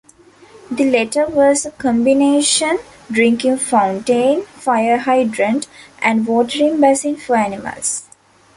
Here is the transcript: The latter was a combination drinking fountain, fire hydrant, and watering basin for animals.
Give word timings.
The 0.71 0.85
latter 0.89 1.27
was 1.27 1.63
a 1.63 1.69
combination 1.69 2.79
drinking 3.11 3.57
fountain, 3.57 4.45
fire 4.47 4.97
hydrant, 4.97 5.67
and 6.01 6.25
watering 6.25 6.81
basin 6.81 7.17
for 7.17 7.35
animals. 7.35 8.09